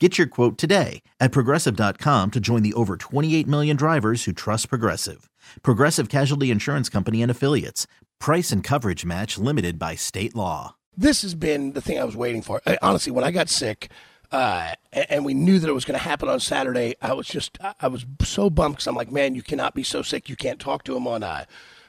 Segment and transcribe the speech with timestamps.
[0.00, 4.68] Get your quote today at progressive.com to join the over 28 million drivers who trust
[4.68, 5.30] Progressive.
[5.62, 7.86] Progressive Casualty Insurance Company and Affiliates.
[8.18, 10.74] Price and coverage match limited by state law.
[10.96, 12.60] This has been the thing I was waiting for.
[12.66, 13.88] I, honestly, when I got sick,
[14.32, 17.56] uh, and, we knew that it was going to happen on Saturday, I was just,
[17.80, 20.28] I was so bummed because I'm like, man, you cannot be so sick.
[20.28, 21.44] You can't talk to him on, uh,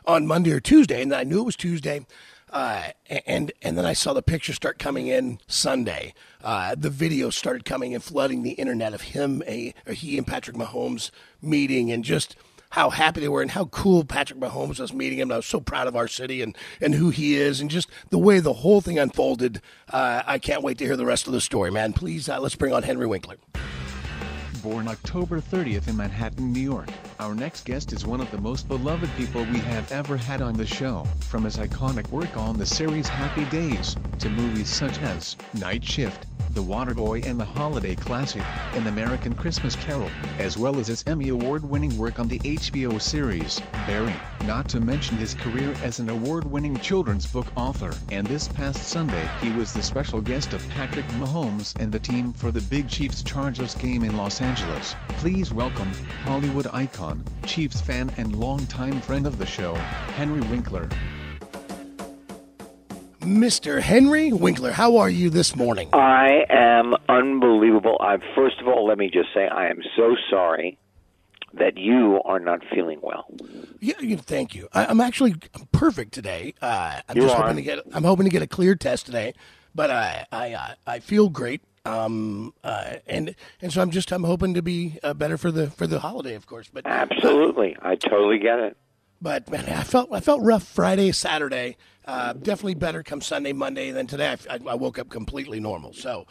[0.05, 1.01] on Monday or Tuesday.
[1.01, 2.05] And then I knew it was Tuesday.
[2.55, 2.91] Uh,
[3.25, 6.13] and and then I saw the pictures start coming in Sunday.
[6.41, 10.55] Uh, the videos started coming and flooding the internet of him, a he and Patrick
[10.55, 11.11] Mahomes
[11.41, 12.37] meeting, and just
[12.69, 15.33] how happy they were and how cool Patrick Mahomes was meeting him.
[15.33, 18.17] I was so proud of our city and and who he is, and just the
[18.17, 19.61] way the whole thing unfolded.
[19.89, 21.91] Uh, I can't wait to hear the rest of the story, man.
[21.91, 23.35] Please, uh, let's bring on Henry Winkler
[24.65, 26.89] born October 30th in Manhattan, New York.
[27.19, 30.55] Our next guest is one of the most beloved people we have ever had on
[30.55, 35.37] the show, from his iconic work on the series Happy Days, to movies such as
[35.53, 38.41] Night Shift, the Waterboy and the holiday classic,
[38.73, 43.61] An American Christmas Carol, as well as his Emmy Award-winning work on the HBO series,
[43.85, 47.93] Barry, not to mention his career as an award-winning children's book author.
[48.09, 52.33] And this past Sunday, he was the special guest of Patrick Mahomes and the team
[52.33, 54.54] for the Big Chiefs Chargers game in Los Angeles.
[54.55, 55.91] Please welcome,
[56.23, 60.87] Hollywood icon, Chiefs fan and longtime friend of the show, Henry Winkler.
[63.21, 63.81] Mr.
[63.81, 65.89] Henry Winkler, how are you this morning?
[65.93, 67.97] I am unbelievable.
[67.99, 70.77] I first of all, let me just say I am so sorry
[71.55, 73.25] that you are not feeling well.
[73.79, 74.69] Yeah, thank you.
[74.73, 75.35] I, am actually
[75.71, 76.53] perfect today.
[76.61, 77.41] Uh, I'm you just are.
[77.41, 77.79] hoping to get.
[77.93, 79.33] I'm hoping to get a clear test today,
[79.73, 81.61] but I I uh, I feel great.
[81.85, 85.69] Um uh, and and so I'm just I'm hoping to be uh, better for the
[85.69, 86.69] for the holiday, of course.
[86.71, 88.77] But absolutely, I totally get it.
[89.21, 91.77] But man, I felt I felt rough Friday, Saturday.
[92.05, 94.35] Uh, definitely better come Sunday, Monday than today.
[94.49, 95.93] I, I woke up completely normal.
[95.93, 96.27] So,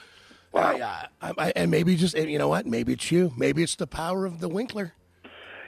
[0.52, 0.76] wow.
[1.20, 2.66] I, uh, I, and maybe just you know what?
[2.66, 3.32] Maybe it's you.
[3.36, 4.92] Maybe it's the power of the Winkler.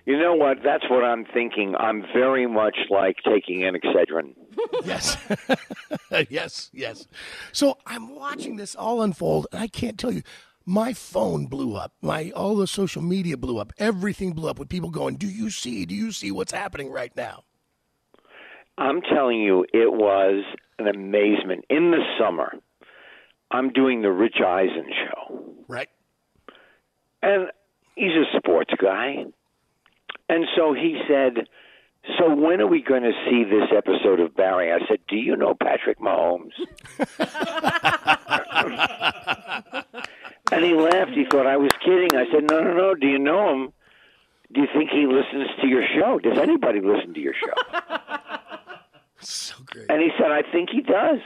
[0.05, 0.59] You know what?
[0.63, 1.75] That's what I'm thinking.
[1.77, 4.35] I'm very much like taking an Excedrin.
[4.84, 5.17] Yes,
[6.31, 7.06] yes, yes.
[7.53, 10.22] So I'm watching this all unfold, and I can't tell you
[10.65, 11.93] my phone blew up.
[12.03, 13.72] My all the social media blew up.
[13.78, 15.87] Everything blew up with people going, "Do you see?
[15.87, 17.44] Do you see what's happening right now?"
[18.78, 20.44] I'm telling you, it was
[20.78, 21.65] an amazement.
[21.71, 22.53] In the summer,
[23.50, 25.55] I'm doing the Rich Eisen show.
[25.69, 25.88] Right.
[27.23, 27.49] And
[27.94, 29.25] he's a sports guy.
[30.28, 31.47] And so he said,
[32.19, 34.72] So when are we going to see this episode of Barry?
[34.72, 36.53] I said, Do you know Patrick Mahomes?
[40.53, 41.12] and he laughed.
[41.12, 42.15] He thought I was kidding.
[42.17, 42.94] I said, No, no, no.
[42.94, 43.72] Do you know him?
[44.53, 46.21] Do you think he listens to your show?
[46.21, 47.78] Does anybody listen to your show?
[49.19, 49.87] So great.
[49.88, 51.19] And he said, I think he does.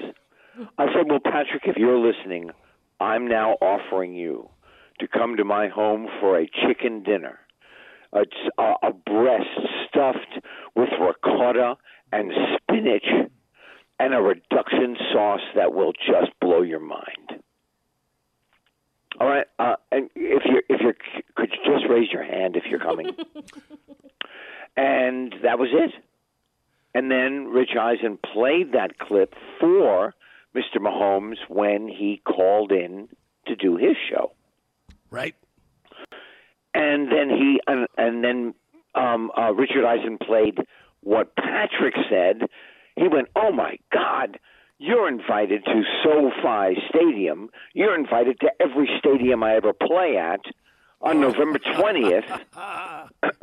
[0.78, 2.50] I said, Well, Patrick, if you're listening,
[3.00, 4.48] I'm now offering you
[5.00, 7.41] to come to my home for a chicken dinner.
[8.12, 8.22] A,
[8.82, 9.47] a breast
[9.88, 10.44] stuffed
[10.75, 11.76] with ricotta
[12.12, 13.06] and spinach
[14.00, 17.43] and a reduction sauce that will just blow your mind.
[19.21, 20.94] All right, uh, and if you if you
[21.37, 23.09] could you just raise your hand if you're coming,
[24.77, 25.92] and that was it.
[26.95, 30.15] And then Rich Eisen played that clip for
[30.54, 30.78] Mr.
[30.78, 33.09] Mahomes when he called in
[33.47, 34.33] to do his show.
[35.10, 35.34] Right.
[36.74, 38.54] And then he and, and then
[38.94, 40.58] um, uh, Richard Eisen played
[41.02, 42.48] what Patrick said.
[42.96, 44.38] He went, "Oh my God,
[44.78, 47.50] you're invited to SoFi Stadium.
[47.72, 50.40] You're invited to every stadium I ever play at
[51.00, 52.24] on November twentieth,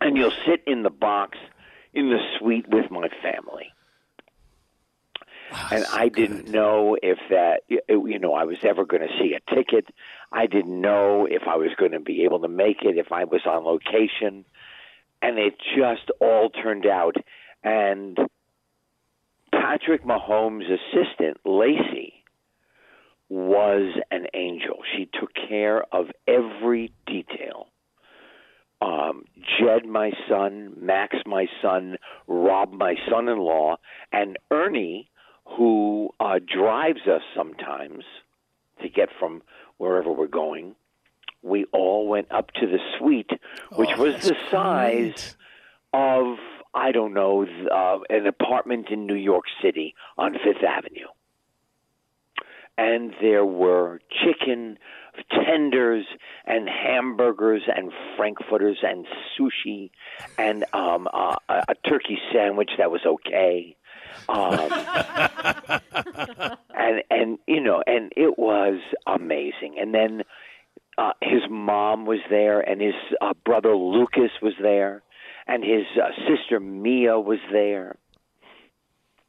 [0.00, 1.38] and you'll sit in the box."
[1.92, 3.72] in the suite with my family.
[5.70, 9.54] And I didn't know if that you know I was ever going to see a
[9.54, 9.86] ticket.
[10.32, 13.24] I didn't know if I was going to be able to make it if I
[13.24, 14.44] was on location,
[15.22, 17.16] and it just all turned out.
[17.62, 18.18] And
[19.52, 22.14] Patrick Mahomes' assistant Lacey
[23.28, 24.78] was an angel.
[24.96, 27.66] She took care of every detail.
[28.82, 33.76] Um, Jed, my son, Max, my son, Rob, my son in law,
[34.10, 35.09] and Ernie,
[35.56, 38.04] who uh, drives us sometimes
[38.82, 39.42] to get from
[39.78, 40.74] wherever we're going.
[41.42, 43.30] We all went up to the suite,
[43.72, 45.36] which Oh, was the size great.
[45.94, 46.36] of,
[46.74, 51.06] I don't know, uh, an apartment in New York City on Fifth Avenue.
[52.78, 54.78] And there were chicken
[55.30, 56.06] tenders
[56.46, 59.06] and hamburgers and frankfurters and
[59.38, 59.90] sushi
[60.38, 63.76] and um, uh, a, a turkey sandwich that was okay.
[64.28, 64.70] Um,
[66.74, 69.76] and and you know, and it was amazing.
[69.80, 70.22] And then
[70.98, 75.02] uh, his mom was there, and his uh, brother Lucas was there,
[75.46, 77.96] and his uh, sister Mia was there,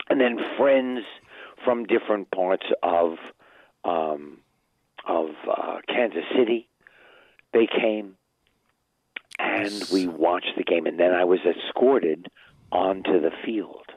[0.10, 1.00] and then friends
[1.64, 3.16] from different parts of
[3.84, 4.40] um,
[5.08, 6.68] of uh, Kansas City.
[7.54, 8.16] They came,
[9.40, 12.28] and we watched the game, and then I was escorted
[12.72, 13.91] onto the field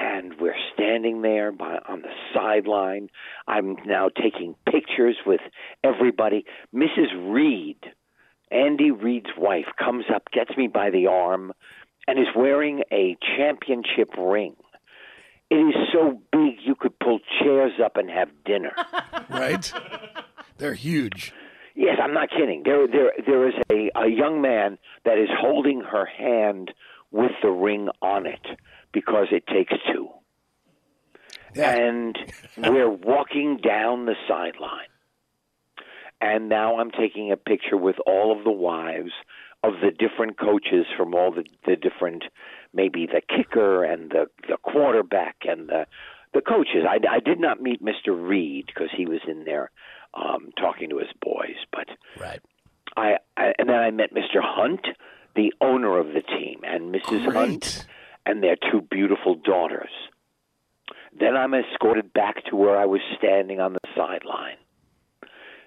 [0.00, 3.10] and we're standing there by, on the sideline.
[3.46, 5.40] I'm now taking pictures with
[5.84, 6.44] everybody.
[6.74, 7.32] Mrs.
[7.32, 7.78] Reid,
[8.50, 11.52] Andy Reid's wife, comes up, gets me by the arm,
[12.08, 14.56] and is wearing a championship ring.
[15.50, 18.72] It is so big you could pull chairs up and have dinner.
[19.30, 19.70] right?
[20.58, 21.34] They're huge.
[21.74, 22.62] Yes, I'm not kidding.
[22.64, 26.72] There, there, there is a, a young man that is holding her hand
[27.10, 28.46] with the ring on it
[28.92, 30.08] because it takes two.
[31.54, 31.74] Yeah.
[31.74, 32.16] And
[32.56, 34.86] we're walking down the sideline.
[36.20, 39.12] And now I'm taking a picture with all of the wives
[39.62, 42.24] of the different coaches from all the, the different,
[42.72, 45.86] maybe the kicker and the, the quarterback and the,
[46.34, 46.84] the coaches.
[46.88, 48.08] I, I did not meet Mr.
[48.08, 49.70] Reid because he was in there
[50.14, 52.40] um, talking to his boys, but Right.
[52.96, 54.40] I, I and then I met Mr.
[54.42, 54.86] Hunt,
[55.34, 57.32] the owner of the team, and Mrs.
[57.32, 57.86] Hunt
[58.26, 59.90] and their two beautiful daughters.
[61.18, 64.56] Then I'm escorted back to where I was standing on the sideline.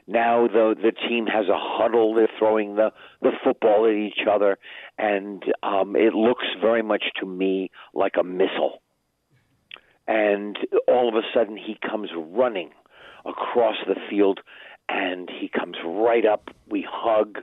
[0.07, 2.13] Now the the team has a huddle.
[2.13, 4.57] They're throwing the the football at each other,
[4.97, 8.81] and um, it looks very much to me like a missile.
[10.05, 10.57] And
[10.89, 12.71] all of a sudden, he comes running
[13.25, 14.41] across the field,
[14.89, 16.49] and he comes right up.
[16.67, 17.39] We hug,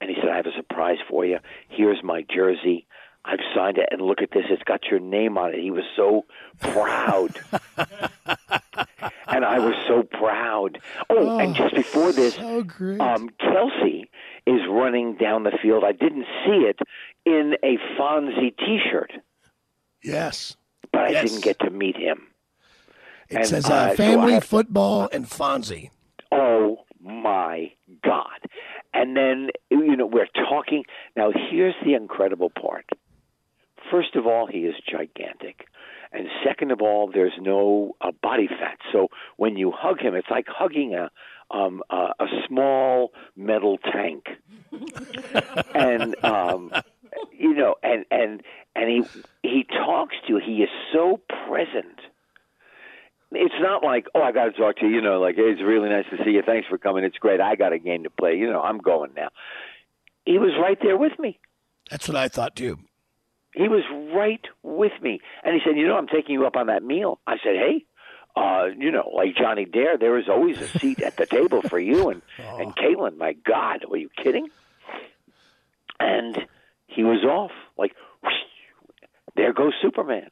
[0.00, 1.38] and he said, "I have a surprise for you.
[1.68, 2.86] Here's my jersey.
[3.26, 4.44] I've signed it, and look at this.
[4.50, 6.24] It's got your name on it." He was so
[6.60, 7.38] proud,
[9.28, 10.78] and I was so proud.
[11.10, 14.04] Oh, and just before this, so um, Kelce
[14.46, 15.84] is running down the field.
[15.84, 16.78] I didn't see it
[17.24, 19.12] in a Fonzie T-shirt,
[20.02, 20.56] yes.
[20.92, 21.30] but I Yes.
[21.30, 22.28] didn't get to meet him.
[23.30, 25.90] It And, says uh, uh, so family, I- football, and Fonzie.
[26.30, 28.38] Oh my God.
[28.92, 29.48] And then,
[29.94, 30.82] you know, we're talking.
[31.14, 32.84] Now, here's the incredible part.
[33.92, 35.66] First of all, he is gigantic.
[36.10, 38.78] And second of all, there's no uh, body fat.
[38.90, 39.06] So
[39.36, 41.12] when you hug him, it's like hugging a,
[41.56, 44.24] um, a, a small metal tank.
[45.76, 46.72] and, um,
[47.30, 48.42] you know, and, and,
[48.74, 50.40] and he, he talks to you.
[50.44, 52.00] He is so present
[53.36, 54.96] it's not like, oh, I got to talk to you.
[54.96, 56.42] You know, like, hey, it's really nice to see you.
[56.42, 57.04] Thanks for coming.
[57.04, 57.40] It's great.
[57.40, 58.36] I got a game to play.
[58.36, 59.28] You know, I'm going now.
[60.24, 61.38] He was right there with me.
[61.90, 62.78] That's what I thought too.
[63.54, 63.82] He was
[64.14, 67.20] right with me, and he said, "You know, I'm taking you up on that meal."
[67.26, 67.84] I said, "Hey."
[68.36, 71.78] Uh, you know, like Johnny Dare, there is always a seat at the table for
[71.78, 73.16] you and and Caitlin.
[73.16, 74.48] My God, were you kidding?
[76.00, 76.44] And
[76.88, 77.52] he was off.
[77.78, 77.92] Like,
[78.24, 78.32] whoosh,
[79.36, 80.30] there goes Superman.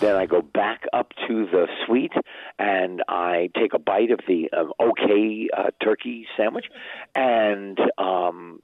[0.00, 2.12] Then I go back up to the suite
[2.58, 6.66] and I take a bite of the uh, okay uh, turkey sandwich,
[7.14, 8.60] and um,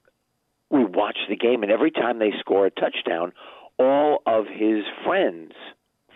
[0.69, 1.63] we watch the game.
[1.63, 3.33] And every time they score a touchdown,
[3.79, 5.53] all of his friends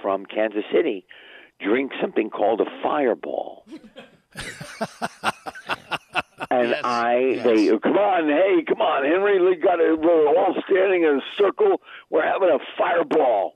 [0.02, 1.06] from Kansas City
[1.60, 3.66] drink something called a fireball.
[6.52, 10.00] And I, they come on, hey, come on, Henry, we got it.
[10.00, 11.82] We're all standing in a circle.
[12.10, 13.56] We're having a fireball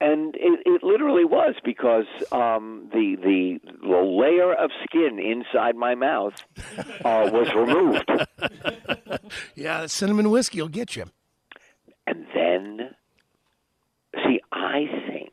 [0.00, 5.94] and it, it literally was because um, the, the the layer of skin inside my
[5.94, 6.34] mouth
[7.04, 8.08] uh, was removed,
[9.54, 11.04] Yeah, cinnamon whiskey will get you.
[12.06, 12.90] and then
[14.24, 15.32] see, I think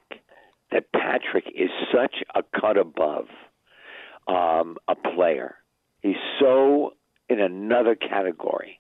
[0.72, 3.28] that Patrick is such a cut above
[4.28, 5.56] um, a player.
[6.02, 6.94] He's so
[7.30, 8.80] in another category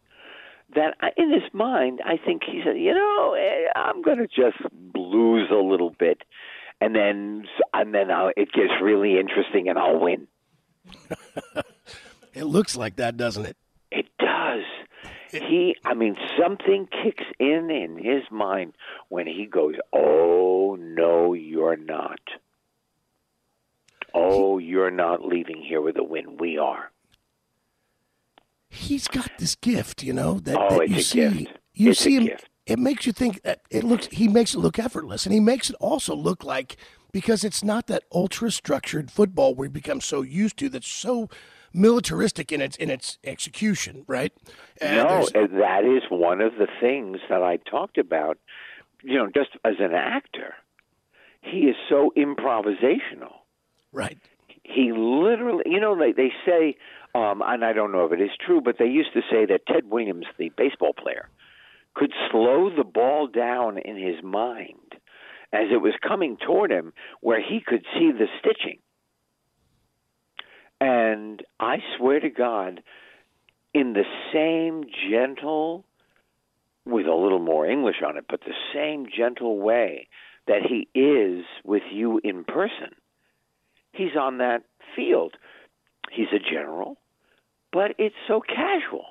[0.75, 4.27] that I, in his mind, I think he said, you know, eh, I'm going to
[4.27, 4.57] just
[4.93, 6.21] lose a little bit,
[6.79, 10.27] and then and then I'll, it gets really interesting, and I'll win.
[12.33, 13.57] it looks like that, doesn't it?
[13.91, 14.63] It does.
[15.31, 18.73] He, I mean, something kicks in in his mind
[19.09, 22.19] when he goes, "Oh no, you're not.
[24.13, 26.37] Oh, you're not leaving here with a win.
[26.37, 26.91] We are."
[28.75, 31.19] He's got this gift, you know that, Oh, that you see.
[31.45, 31.59] gift.
[31.73, 32.25] You It's see him.
[32.25, 32.49] gift.
[32.65, 34.07] It makes you think that it looks.
[34.07, 36.77] He makes it look effortless, and he makes it also look like
[37.11, 40.69] because it's not that ultra structured football we become so used to.
[40.69, 41.29] That's so
[41.73, 44.31] militaristic in its in its execution, right?
[44.81, 48.37] And no, there's- that is one of the things that I talked about.
[49.03, 50.55] You know, just as an actor,
[51.41, 53.33] he is so improvisational.
[53.91, 54.17] right.
[54.67, 56.75] He literally, you know, they they say,
[57.13, 59.65] um, and I don't know if it is true, but they used to say that
[59.67, 61.29] Ted Williams, the baseball player,
[61.93, 64.95] could slow the ball down in his mind
[65.53, 68.79] as it was coming toward him, where he could see the stitching.
[70.81, 72.81] And I swear to God,
[73.73, 74.03] in the
[74.33, 75.85] same gentle,
[76.85, 80.07] with a little more English on it, but the same gentle way
[80.47, 82.93] that he is with you in person,
[83.95, 84.63] he's on that
[84.95, 85.35] field.
[86.11, 86.97] He's a general,
[87.71, 89.05] but it's so casual.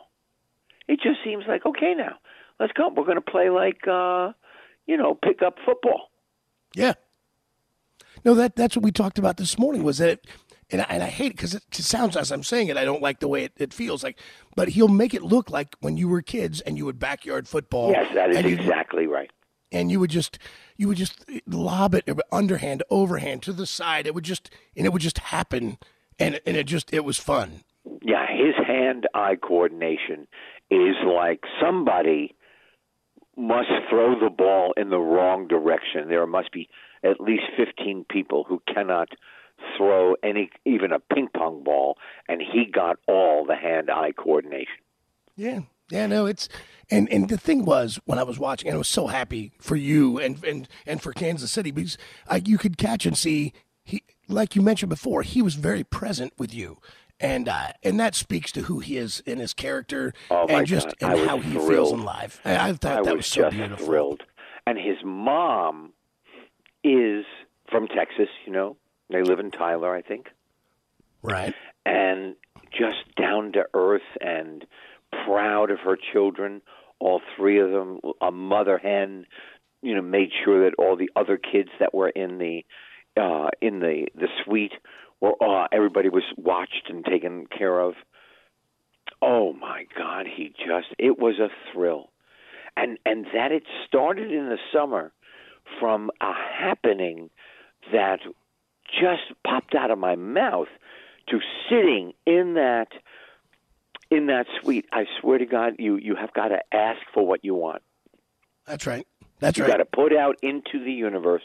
[0.86, 2.16] It just seems like, okay, now,
[2.60, 2.88] let's go.
[2.88, 4.32] We're going to play like, uh,
[4.86, 6.10] you know, pick up football.
[6.74, 6.94] Yeah.
[8.24, 9.82] No, that that's what we talked about this morning.
[9.82, 10.26] Was that, it,
[10.70, 12.76] and I, and I hate it because it, sounds as I'm saying it.
[12.76, 14.18] I don't like the way it, it feels like,
[14.56, 17.90] but he'll make it look like when you were kids and you would backyard football.
[17.90, 19.30] Yes, that is exactly right.
[19.74, 20.38] And you would just
[20.76, 24.06] you would just lob it underhand, overhand to the side.
[24.06, 25.76] It would just and it would just happen,
[26.18, 27.64] and and it just it was fun.
[28.02, 30.26] Yeah, his hand-eye coordination
[30.70, 32.34] is like somebody
[33.36, 36.08] must throw the ball in the wrong direction.
[36.08, 36.68] There must be
[37.02, 39.08] at least 15 people who cannot
[39.76, 41.96] throw any even a ping pong ball
[42.28, 44.82] and he got all the hand-eye coordination.
[45.36, 46.48] Yeah, yeah, no, it's
[46.90, 49.76] and and the thing was when I was watching, and I was so happy for
[49.76, 51.98] you and and and for Kansas City because
[52.28, 53.52] uh, you could catch and see
[53.84, 56.78] he, like you mentioned before, he was very present with you.
[57.20, 60.98] And uh, and that speaks to who he is in his character Oh, and just
[60.98, 61.12] God.
[61.12, 62.40] And how he feels in life.
[62.44, 63.86] I, I thought I that was, was, so just beautiful.
[63.86, 64.22] thrilled.
[64.66, 65.92] And his mom
[66.82, 67.24] is
[67.70, 68.76] from Texas, you know.
[69.10, 70.28] They live in Tyler, I think.
[71.22, 71.54] Right.
[71.86, 72.34] and
[72.70, 74.66] just down to earth and
[75.26, 76.62] proud of her children,
[77.00, 78.00] all three of them.
[78.20, 79.26] A mother hen,
[79.82, 82.64] you know, made sure that all the other kids that were in the
[83.20, 84.72] uh, in the the suite
[85.20, 87.94] were uh, everybody was watched and taken care of.
[89.22, 92.10] Oh my God, he just it was a thrill,
[92.76, 95.12] and and that it started in the summer
[95.80, 97.30] from a happening
[97.92, 98.20] that
[98.86, 100.68] just popped out of my mouth
[101.28, 102.88] to sitting in that
[104.14, 104.86] in that suite.
[104.92, 107.82] I swear to God, you you have got to ask for what you want.
[108.66, 109.06] That's right.
[109.40, 109.68] That's You right.
[109.68, 111.42] You got to put out into the universe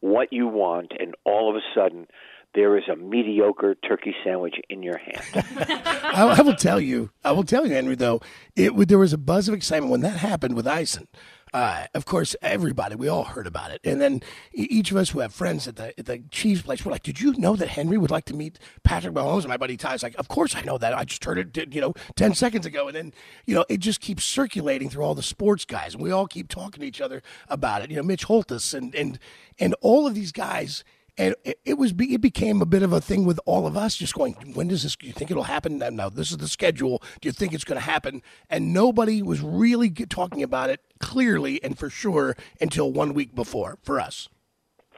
[0.00, 2.06] what you want, and all of a sudden,
[2.54, 5.22] there is a mediocre turkey sandwich in your hand.
[5.34, 7.10] I, I will tell you.
[7.24, 7.94] I will tell you, Henry.
[7.94, 8.20] Though
[8.56, 11.06] it would- there was a buzz of excitement when that happened with Eisen.
[11.52, 15.18] Uh, of course, everybody we all heard about it, and then each of us who
[15.18, 17.98] have friends at the at the Chiefs place were like, "Did you know that Henry
[17.98, 20.78] would like to meet Patrick Mahomes?" And my buddy Ty's like, "Of course I know
[20.78, 20.96] that.
[20.96, 23.14] I just heard it, you know, ten seconds ago." And then
[23.46, 26.48] you know, it just keeps circulating through all the sports guys, and we all keep
[26.48, 27.90] talking to each other about it.
[27.90, 29.18] You know, Mitch Holthus and and
[29.58, 30.84] and all of these guys
[31.20, 33.94] and it, it was it became a bit of a thing with all of us
[33.94, 35.78] just going when does this do you think it'll happen?
[35.78, 37.02] No, no this is the schedule.
[37.20, 38.22] Do you think it's going to happen?
[38.48, 43.78] And nobody was really talking about it clearly and for sure until one week before
[43.82, 44.28] for us.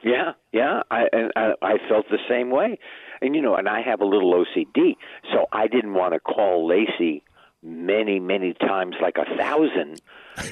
[0.03, 2.77] Yeah, yeah, I and I, I felt the same way,
[3.21, 4.95] and you know, and I have a little OCD,
[5.31, 7.23] so I didn't want to call Lacey
[7.61, 10.01] many, many times, like a thousand,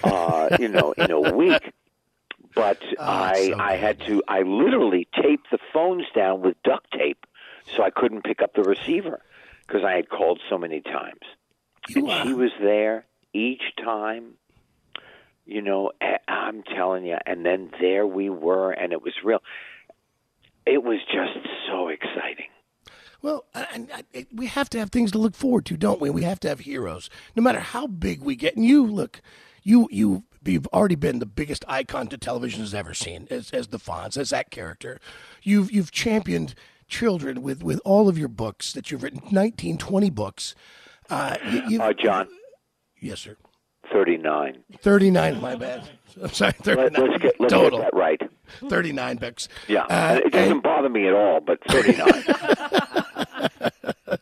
[0.05, 1.73] uh, you know, in a week.
[2.55, 7.25] But I, so I had to, I literally taped the phones down with duct tape,
[7.75, 9.21] so I couldn't pick up the receiver
[9.67, 11.21] because I had called so many times.
[11.87, 14.33] you, And she uh, was there each time.
[15.45, 15.91] You know,
[16.27, 17.17] I'm telling you.
[17.25, 19.41] And then there we were, and it was real.
[20.65, 22.47] It was just so exciting.
[23.21, 26.09] Well, and I, we have to have things to look forward to, don't we?
[26.09, 28.55] We have to have heroes, no matter how big we get.
[28.55, 29.21] And you look,
[29.63, 33.67] you you you've already been the biggest icon to television has ever seen as, as
[33.67, 34.99] the Fonz, as that character.
[35.43, 36.55] You've you've championed
[36.87, 40.55] children with with all of your books that you've written 19 20 books.
[41.09, 42.27] Uh, you, uh, John.
[42.99, 43.37] Yes sir.
[43.91, 45.89] 39 39 my bad.
[46.21, 47.79] I'm sorry 39 Let, us get, let's total.
[47.79, 48.21] get that right.
[48.69, 49.49] 39 books.
[49.67, 49.83] Yeah.
[49.83, 52.07] Uh, it doesn't and, bother me at all but 39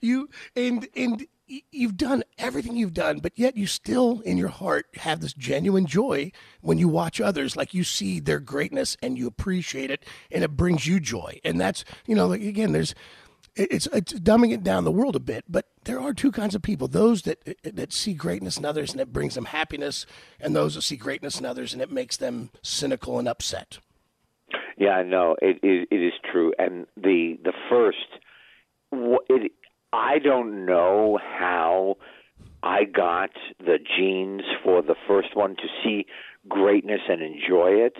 [0.00, 1.26] you and and
[1.70, 5.86] you've done everything you've done, but yet you still, in your heart, have this genuine
[5.86, 7.56] joy when you watch others.
[7.56, 11.40] Like you see their greatness and you appreciate it, and it brings you joy.
[11.44, 12.94] And that's, you know, like again, there's,
[13.56, 16.62] it's it's dumbing it down the world a bit, but there are two kinds of
[16.62, 20.06] people: those that that see greatness in others and it brings them happiness,
[20.40, 23.78] and those that see greatness in others and it makes them cynical and upset.
[24.76, 28.08] Yeah, no, it it, it is true, and the the first,
[29.28, 29.52] it
[29.94, 31.98] I don't know how
[32.64, 36.06] I got the genes for the first one to see
[36.48, 37.96] greatness and enjoy it,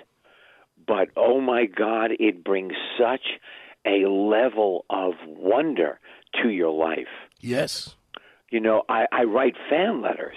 [0.86, 3.38] but oh my God, it brings such
[3.86, 6.00] a level of wonder
[6.42, 7.06] to your life.
[7.40, 7.94] Yes.
[8.50, 10.36] You know, I, I write fan letters.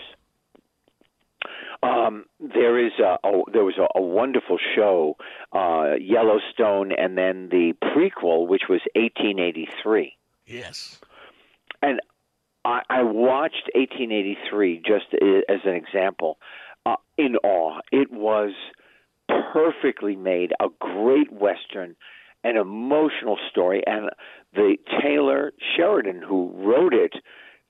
[1.82, 5.16] Um, there is a, a there was a, a wonderful show,
[5.54, 10.14] uh, Yellowstone, and then the prequel, which was 1883.
[10.46, 11.00] Yes
[11.82, 12.00] and
[12.66, 16.38] I, I watched 1883 just as an example
[16.86, 17.80] uh, in awe.
[17.92, 18.52] It was
[19.54, 21.96] perfectly made, a great western,
[22.44, 24.10] an emotional story, and
[24.54, 27.14] the Taylor Sheridan who wrote it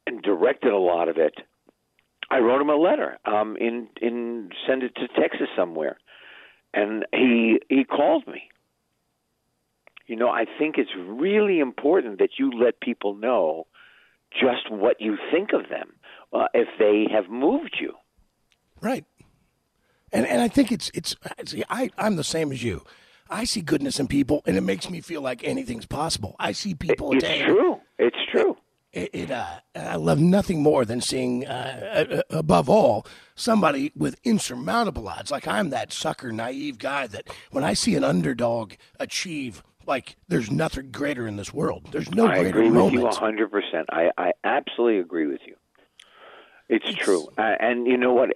[0.06, 1.36] and directed a lot of it.
[2.30, 5.98] I wrote him a letter um, in in send it to Texas somewhere,
[6.74, 8.50] and he he called me.
[10.08, 13.68] You know, I think it's really important that you let people know
[14.32, 15.94] just what you think of them
[16.34, 17.94] uh, if they have moved you.
[18.82, 19.06] Right.
[20.12, 21.16] And and I think it's it's
[21.46, 22.84] see, I I'm the same as you.
[23.30, 26.36] I see goodness in people, and it makes me feel like anything's possible.
[26.40, 27.12] I see people.
[27.14, 27.82] It's true.
[28.00, 28.56] It's true.
[28.94, 33.06] It, it uh, I love nothing more than seeing, uh, above all,
[33.36, 35.30] somebody with insurmountable odds.
[35.30, 40.52] Like I'm that sucker, naive guy that when I see an underdog achieve like there's
[40.52, 41.88] nothing greater in this world.
[41.92, 43.52] There's no I greater agree with you 100.
[43.52, 45.56] percent I I absolutely agree with you.
[46.70, 48.30] It's, it's true, uh, and you know what?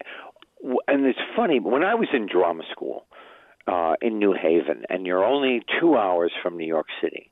[0.88, 3.06] And it's funny when I was in drama school
[3.68, 7.32] uh, in New Haven, and you're only two hours from New York City,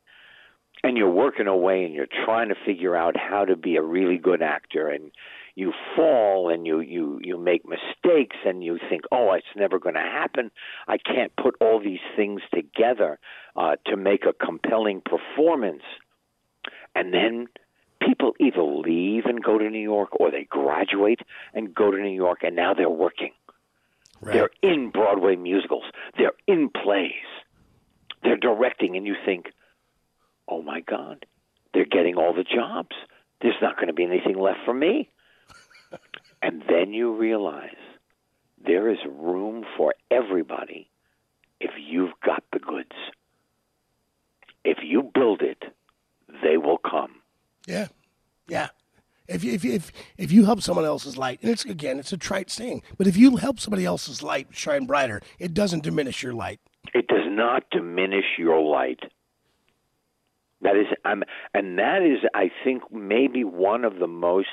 [0.83, 4.17] and you're working away, and you're trying to figure out how to be a really
[4.17, 5.11] good actor, and
[5.55, 9.95] you fall and you you you make mistakes and you think oh it's never going
[9.95, 10.51] to happen.
[10.87, 13.19] I can't put all these things together
[13.55, 15.83] uh, to make a compelling performance.
[16.95, 17.47] And then
[18.01, 21.19] people either leave and go to new york or they graduate
[21.53, 23.31] and go to new york and now they're working.
[24.21, 24.33] Right.
[24.33, 25.85] they're in broadway musicals.
[26.17, 27.11] They're in plays.
[28.23, 29.47] They're directing and you think
[30.47, 31.25] oh my god
[31.73, 32.95] they're getting all the jobs.
[33.41, 35.09] There's not going to be anything left for me
[36.41, 37.75] and then you realize
[38.65, 40.89] there is room for everybody
[41.59, 42.95] if you've got the goods.
[44.63, 45.63] If you build it,
[46.43, 47.15] they will come.
[47.67, 47.87] Yeah.
[48.47, 48.69] Yeah.
[49.27, 52.11] If you, if you, if if you help someone else's light, and it's again, it's
[52.11, 56.23] a trite saying, but if you help somebody else's light shine brighter, it doesn't diminish
[56.23, 56.59] your light.
[56.95, 58.99] It does not diminish your light.
[60.61, 61.23] That is, um,
[61.53, 64.49] and that is, I think, maybe one of the most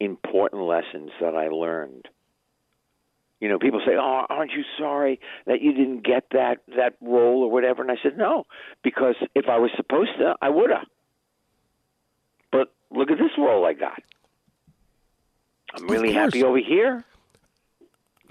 [0.00, 2.08] important lessons that I learned.
[3.40, 7.42] You know, people say, "Oh, aren't you sorry that you didn't get that that role
[7.42, 8.44] or whatever?" And I said, "No,
[8.82, 10.86] because if I was supposed to, I would have."
[12.50, 14.02] But look at this role I got.
[15.74, 17.04] I'm really happy over here.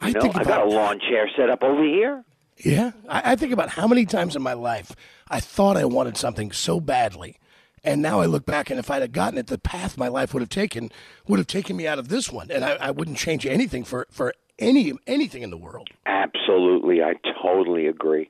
[0.02, 2.23] You I know, I got a lawn chair set up over here.
[2.58, 4.95] Yeah, I, I think about how many times in my life
[5.30, 7.38] I thought I wanted something so badly,
[7.84, 10.34] and now I look back, and if I'd have gotten it, the path my life
[10.34, 10.91] would have taken
[11.28, 14.08] would have taken me out of this one, and I, I wouldn't change anything for
[14.10, 15.89] for any anything in the world.
[16.06, 18.30] Absolutely, I totally agree.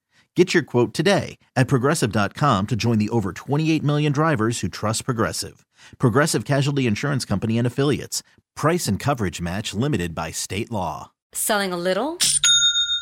[0.35, 5.03] Get your quote today at progressive.com to join the over 28 million drivers who trust
[5.03, 5.65] Progressive.
[5.97, 8.23] Progressive Casualty Insurance Company and Affiliates.
[8.55, 11.11] Price and coverage match limited by state law.
[11.33, 12.17] Selling a little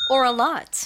[0.10, 0.86] or a lot?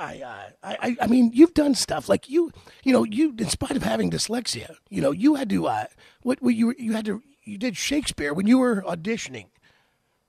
[0.00, 2.50] I, uh, I, I mean, you've done stuff like you,
[2.84, 5.84] you know, you, in spite of having dyslexia, you know, you had to, uh,
[6.22, 9.46] what, you, you had to, you did Shakespeare when you were auditioning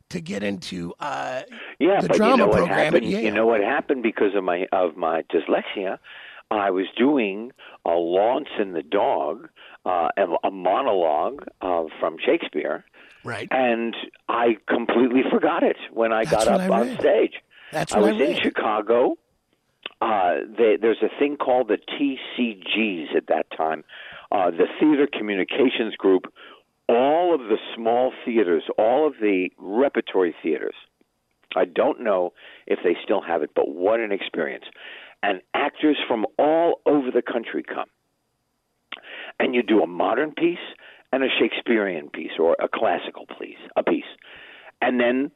[0.09, 1.43] to get into, uh,
[1.79, 3.05] Yeah, the but drama you know what program happened?
[3.05, 5.99] You know what happened because of my of my dyslexia?
[6.51, 7.51] I was doing
[7.85, 9.47] a Launce and the Dog,
[9.85, 10.09] uh,
[10.43, 12.83] a monologue uh, from Shakespeare,
[13.23, 13.47] right.
[13.51, 13.95] and
[14.27, 17.35] I completely forgot it when I That's got up I on stage.
[17.71, 18.43] That's I what I was in.
[18.43, 19.17] Chicago.
[20.01, 23.83] Uh, they, there's a thing called the TCGs at that time,
[24.31, 26.33] uh, the Theater Communications Group.
[26.89, 30.73] All of the small theaters, all of the repertory theaters.
[31.55, 32.33] I don't know
[32.65, 34.65] if they still have it, but what an experience!
[35.21, 37.89] And actors from all over the country come,
[39.39, 40.57] and you do a modern piece
[41.13, 44.03] and a Shakespearean piece or a classical piece, a piece,
[44.81, 45.31] and then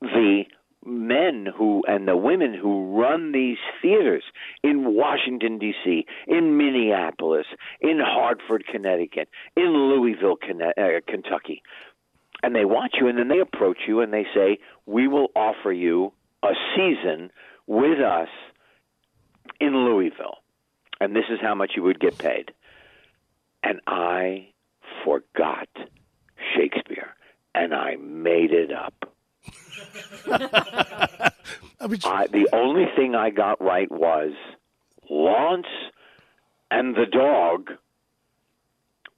[0.00, 0.44] the
[0.84, 4.22] men who and the women who run these theaters
[4.62, 7.46] in Washington D.C., in Minneapolis,
[7.80, 11.62] in Hartford, Connecticut, in Louisville, uh, Kentucky,
[12.42, 15.72] and they watch you and then they approach you and they say, "We will offer
[15.72, 16.12] you
[16.42, 17.30] a season
[17.66, 18.28] with us
[19.60, 20.38] in Louisville,
[21.00, 22.52] and this is how much you would get paid."
[23.62, 24.50] And I
[25.04, 25.68] forgot
[26.54, 27.14] Shakespeare,
[27.54, 29.12] and I made it up.
[31.80, 31.86] I
[32.32, 34.32] the only thing I got right was
[35.08, 35.66] Launce
[36.70, 37.70] and the dog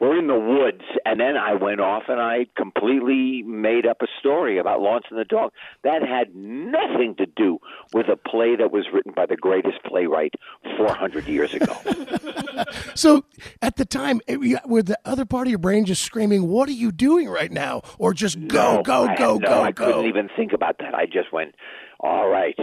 [0.01, 4.07] were in the woods, and then I went off and I completely made up a
[4.19, 5.53] story about Lawrence and the dog
[5.85, 7.59] that had nothing to do
[7.93, 10.35] with a play that was written by the greatest playwright
[10.79, 11.77] 400 years ago.
[12.95, 13.25] so
[13.63, 16.69] at the time, it- you- were the other part of your brain just screaming, "What
[16.69, 19.63] are you doing right now?" Or just go, No, go, I go, had- no, go,
[19.63, 19.85] I go.
[19.87, 20.95] couldn't even think about that.
[20.95, 21.55] I just went,
[22.01, 22.57] "All right,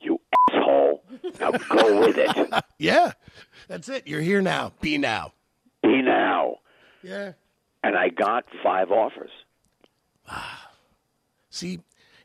[0.00, 0.18] you
[0.50, 1.04] asshole,
[1.38, 2.64] now go with it.
[2.78, 3.12] Yeah,
[3.68, 4.06] that's it.
[4.08, 4.72] You're here now.
[4.80, 5.32] Be now.
[5.82, 6.56] Be now."
[7.02, 7.32] Yeah.
[7.82, 9.30] And I got five offers.
[11.50, 11.80] See,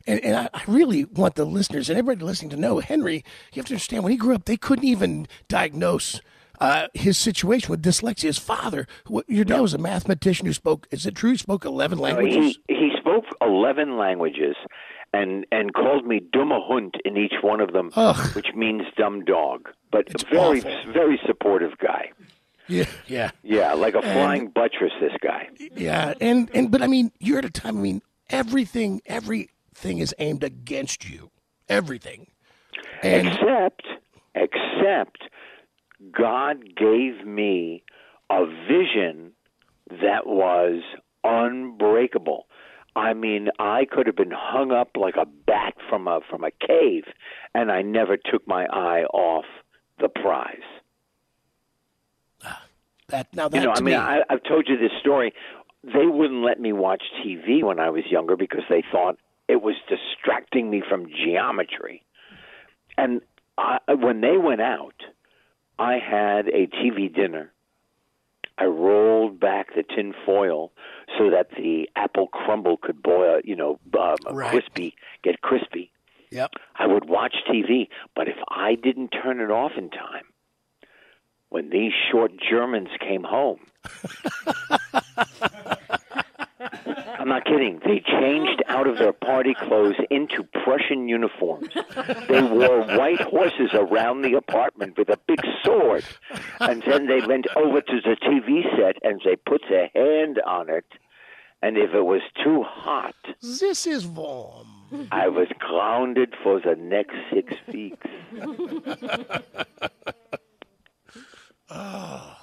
[0.06, 3.24] and, and I, I really want the listeners and everybody listening to know Henry.
[3.54, 6.22] You have to understand when he grew up, they couldn't even diagnose
[6.60, 8.24] uh, his situation with dyslexia.
[8.24, 10.88] His father, who- your dad was a mathematician who spoke.
[10.92, 11.32] Is it true?
[11.32, 12.60] He spoke eleven languages.
[12.68, 14.56] He he spoke eleven languages,
[15.12, 18.36] and and called me dumme Hund in each one of them, Ugh.
[18.36, 19.70] which means dumb dog.
[19.92, 20.94] But It's very awful.
[20.94, 22.12] very supportive guy.
[22.68, 24.92] Yeah, yeah, Yeah, like a flying buttress.
[25.00, 25.50] This guy.
[25.76, 26.14] yeah.
[26.20, 27.78] And and but I mean, you're at a time.
[27.78, 31.32] I mean, everything, everything is aimed against you.
[31.70, 32.28] Everything.
[33.04, 33.84] And except
[34.34, 35.24] except
[36.12, 37.84] God gave me
[38.30, 39.32] a vision
[39.90, 40.82] that was
[41.24, 42.48] unbreakable.
[42.96, 46.52] I mean, I could have been hung up like a bat from a from a
[46.52, 47.04] cave,
[47.54, 49.46] and I never took my eye off
[50.00, 50.58] the prize.
[53.10, 55.34] That now that you know, I mean, me, I, I've told you this story.
[55.84, 59.76] They wouldn't let me watch TV when I was younger because they thought it was
[59.88, 62.04] distracting me from geometry.
[62.98, 63.22] And
[63.58, 64.96] I, when they went out,
[65.78, 67.52] I had a TV dinner.
[68.58, 70.72] I rolled back the tin foil
[71.18, 74.50] so that the apple crumble could boil, you know, um, Right.
[74.52, 75.92] crispy, get crispy.
[76.32, 76.52] yep.
[76.78, 80.24] I would watch TV, but if I didn't turn it off in time,
[81.56, 83.62] when these short Germans came home,
[87.18, 87.80] I'm not kidding.
[87.86, 91.70] They changed out of their party clothes into Prussian uniforms.
[92.28, 96.04] They wore white horses around the apartment with a big sword.
[96.60, 100.70] And then they went over to the TV set and they put their hand on
[100.70, 100.84] it.
[101.62, 104.68] And if it was too hot, This is warm.
[105.10, 108.08] I was grounded for the next six weeks.
[111.70, 112.38] Oh.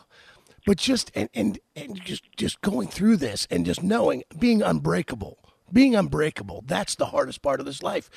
[0.67, 5.39] but just and, and and just just going through this and just knowing being unbreakable
[5.73, 8.11] being unbreakable that's the hardest part of this life.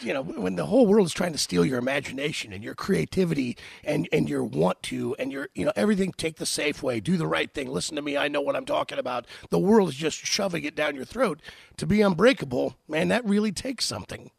[0.00, 3.56] You know when the whole world is trying to steal your imagination and your creativity
[3.82, 7.16] and and your want to and your you know everything take the safe way do
[7.16, 9.26] the right thing listen to me i know what i'm talking about.
[9.50, 11.40] The world is just shoving it down your throat.
[11.78, 14.30] To be unbreakable man that really takes something.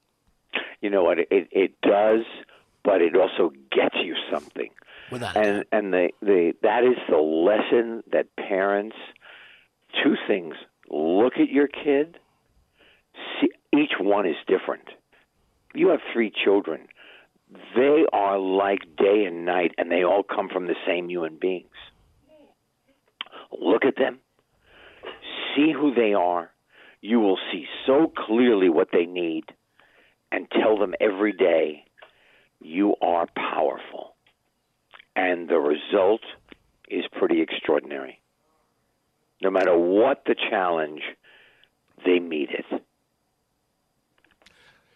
[0.82, 1.20] You know what?
[1.20, 2.26] It, it does,
[2.84, 4.70] but it also gets you something.
[5.12, 8.96] Without and and the, the that is the lesson that parents
[10.04, 10.56] two things.
[10.90, 12.18] Look at your kid.
[13.40, 14.88] See, each one is different.
[15.74, 16.88] You have three children.
[17.76, 21.68] They are like day and night and they all come from the same human beings.
[23.52, 24.20] Look at them.
[25.56, 26.50] See who they are.
[27.02, 29.46] You will see so clearly what they need
[30.32, 31.84] and tell them every day
[32.62, 34.11] you are powerful
[35.22, 36.22] and the result
[36.90, 38.20] is pretty extraordinary.
[39.42, 41.02] No matter what the challenge,
[42.06, 42.66] they meet it.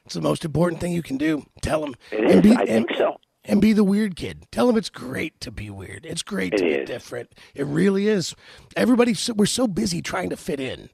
[0.06, 2.34] it's the most important thing you can do tell them It is.
[2.34, 3.18] and be, I think so.
[3.44, 4.46] and be the weird kid.
[4.52, 6.06] Tell them it's great to be weird.
[6.06, 7.34] It's great It to be different.
[7.54, 8.36] It really is.
[8.76, 10.90] Everybody, we're so busy trying to fit in,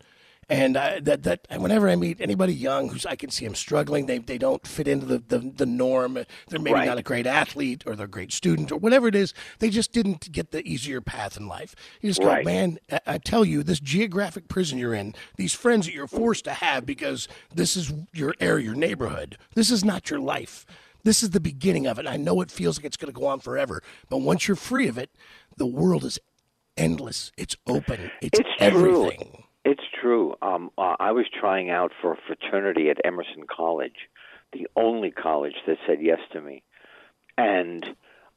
[0.51, 4.05] and uh, that that whenever I meet anybody young who's I can see them struggling,
[4.05, 6.13] they they don't fit into the the, the norm.
[6.49, 6.85] They're maybe Right.
[6.87, 9.33] not a great athlete or they're a great student or whatever it is.
[9.59, 11.73] They just didn't get the easier path in life.
[12.01, 12.45] You just go, Right.
[12.45, 12.77] man.
[12.91, 16.53] I, I tell you, this geographic prison you're in, these friends that you're forced to
[16.53, 19.37] have because this is your area, your neighborhood.
[19.55, 20.65] This is not your life.
[21.03, 22.05] This is the beginning of it.
[22.05, 24.87] I know it feels like it's going to go on forever, but once you're free
[24.87, 25.09] of it,
[25.57, 26.19] the world is
[26.77, 27.31] endless.
[27.37, 28.11] It's open.
[28.21, 29.11] It's, It's true.
[29.63, 30.35] It's true.
[30.41, 34.09] Um, uh, I was trying out for a fraternity at Emerson College,
[34.53, 36.63] the only college that said yes to me,
[37.37, 37.85] and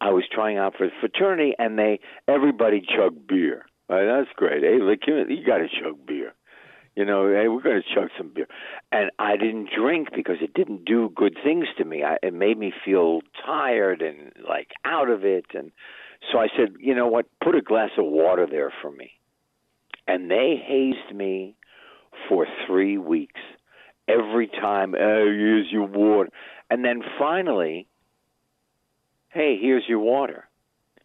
[0.00, 3.64] I was trying out for the fraternity, and they everybody chugged beer.
[3.88, 4.62] Uh, that's great.
[4.62, 6.34] Hey, look, you, you got to chug beer.
[6.94, 8.46] You know, hey, we're going to chug some beer,
[8.92, 12.04] and I didn't drink because it didn't do good things to me.
[12.04, 15.72] I, it made me feel tired and like out of it, and
[16.30, 17.26] so I said, you know what?
[17.42, 19.12] Put a glass of water there for me
[20.06, 21.56] and they hazed me
[22.28, 23.40] for three weeks.
[24.06, 26.30] Every time, oh, here's your water.
[26.70, 27.86] And then finally,
[29.30, 30.46] hey, here's your water.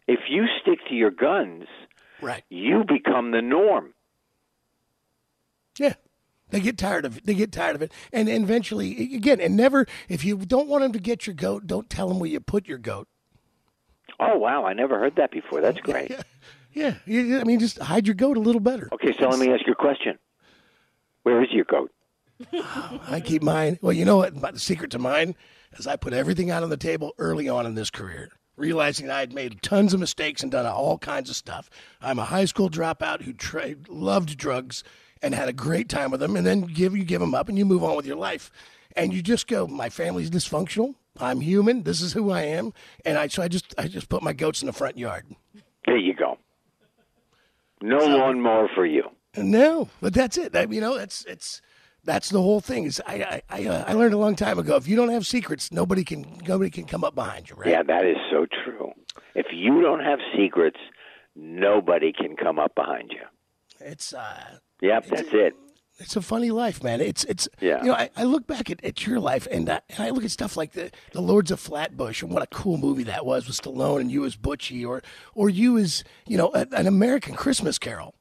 [0.06, 1.64] If you stick to your guns,
[2.20, 2.44] Right.
[2.50, 3.94] you become the norm.
[5.78, 5.94] Yeah.
[6.50, 7.26] They get tired of it.
[7.26, 7.92] They get tired of it.
[8.12, 11.66] And, and eventually, again, and never, if you don't want them to get your goat,
[11.66, 13.06] don't tell them where you put your goat.
[14.18, 15.60] Oh, wow, I never heard that before.
[15.60, 16.12] That's great.
[16.72, 16.94] Yeah.
[17.06, 18.88] I mean, just hide your goat a little better.
[18.92, 20.18] Okay, so let me ask you a question.
[21.22, 21.90] Where is your goat?
[23.08, 23.78] I keep mine.
[23.82, 24.34] Well, you know what?
[24.40, 25.34] The secret to mine
[25.76, 29.20] is I put everything out on the table early on in this career, realizing I
[29.20, 31.68] had made tons of mistakes and done all kinds of stuff.
[32.00, 34.82] I'm a high school dropout who tra- loved drugs
[35.22, 37.58] and had a great time with them, and then give you give them up and
[37.58, 38.50] you move on with your life,
[38.96, 39.66] and you just go.
[39.66, 40.94] My family's dysfunctional.
[41.18, 41.82] I'm human.
[41.82, 42.72] This is who I am,
[43.04, 45.26] and I so I just I just put my goats in the front yard.
[45.84, 46.38] There you go.
[47.82, 49.04] No lawnmower for you.
[49.36, 50.54] No, but that's it.
[50.56, 51.62] I, you know, that's it's
[52.04, 52.84] that's the whole thing.
[52.84, 54.76] Is I I I, uh, I learned a long time ago.
[54.76, 57.70] If you don't have secrets, nobody can nobody can come up behind you, right?
[57.70, 58.92] Yeah, that is so true.
[59.34, 60.78] If you don't have secrets,
[61.36, 63.24] nobody can come up behind you.
[63.80, 65.54] It's uh, Yep, that's it.
[66.00, 67.00] It's a funny life, man.
[67.00, 67.80] It's it's Yeah.
[67.82, 70.24] You know, I, I look back at, at your life and, uh, and I look
[70.24, 73.46] at stuff like the the Lords of Flatbush and what a cool movie that was
[73.46, 75.02] with Stallone and you as Butchie or
[75.34, 78.14] or you as you know a, an American Christmas Carol.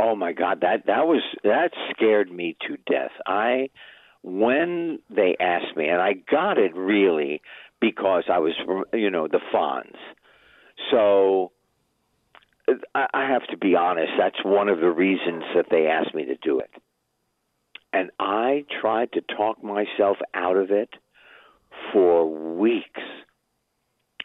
[0.00, 3.12] Oh my God, that that was that scared me to death.
[3.26, 3.70] I
[4.22, 7.42] when they asked me, and I got it really
[7.80, 8.52] because I was,
[8.92, 9.96] you know, the Fonz.
[10.90, 11.52] So
[12.94, 14.12] I have to be honest.
[14.18, 16.70] That's one of the reasons that they asked me to do it.
[17.92, 20.90] And I tried to talk myself out of it
[21.92, 23.00] for weeks.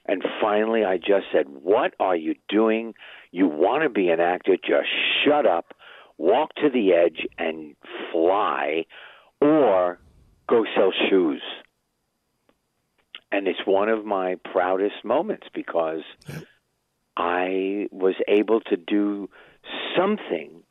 [0.06, 2.94] And finally, I just said, What are you doing?
[3.32, 4.56] You want to be an actor?
[4.56, 4.88] Just
[5.26, 5.74] shut up,
[6.18, 7.76] walk to the edge, and
[8.12, 8.86] fly,
[9.42, 10.00] or
[10.48, 11.42] go sell shoes.
[13.32, 16.04] And it's one of my proudest moments because
[17.18, 19.30] I was able to do
[19.98, 20.62] something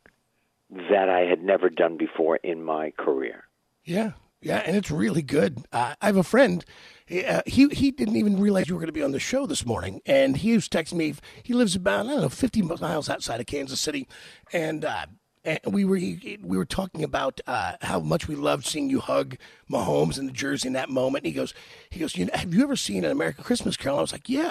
[0.71, 3.45] that I had never done before in my career.
[3.85, 5.65] Yeah, yeah, and it's really good.
[5.73, 6.65] Uh, I have a friend.
[7.11, 9.67] Uh, he he didn't even realize you were going to be on the show this
[9.67, 11.15] morning, and he was texting me.
[11.43, 14.09] He lives about I don't know fifty miles outside of Kansas City,
[14.53, 14.85] and.
[14.85, 15.07] Uh,
[15.45, 19.37] and we were we were talking about uh, how much we loved seeing you hug
[19.71, 21.25] Mahomes in the jersey in that moment.
[21.25, 21.55] And he goes,
[21.89, 23.99] he goes, you know, have you ever seen an American Christmas Carol?
[23.99, 24.51] I was like, yeah,